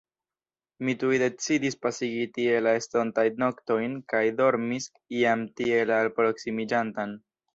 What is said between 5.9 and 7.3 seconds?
la alproksimiĝantan.